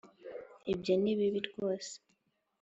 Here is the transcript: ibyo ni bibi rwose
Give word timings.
ibyo 0.73 0.93
ni 1.01 1.13
bibi 1.17 1.39
rwose 1.49 1.93